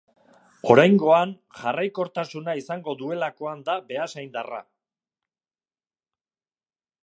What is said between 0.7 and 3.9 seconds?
Oraingoan jarraikortasuna izango duelakoan da